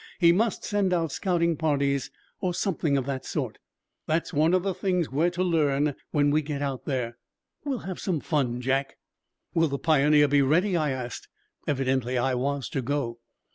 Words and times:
He 0.17 0.31
must 0.31 0.63
send 0.63 0.93
out 0.93 1.11
scouting 1.11 1.55
parties 1.57 2.09
or 2.39 2.55
something 2.55 2.97
of 2.97 3.05
that 3.05 3.23
sort. 3.23 3.59
That 4.07 4.23
is 4.23 4.33
one 4.33 4.55
of 4.55 4.63
the 4.63 4.73
things 4.73 5.11
we 5.11 5.25
are 5.25 5.29
to 5.29 5.43
learn 5.43 5.93
when 6.09 6.31
we 6.31 6.41
get 6.41 6.59
out 6.63 6.85
there. 6.85 7.19
We'll 7.65 7.85
have 7.85 7.99
some 7.99 8.19
fun, 8.19 8.61
Jack." 8.61 8.97
"Will 9.53 9.67
the 9.67 9.77
Pioneer 9.77 10.27
be 10.27 10.41
ready?" 10.41 10.75
I 10.75 10.89
asked. 10.89 11.27
Evidently 11.67 12.17
I 12.17 12.33
was 12.33 12.67
to 12.69 12.81
go. 12.81 13.19